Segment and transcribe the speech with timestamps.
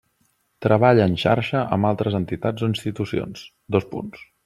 [0.65, 4.31] Treballa en xarxa amb altres entitats o institucions: dos punts.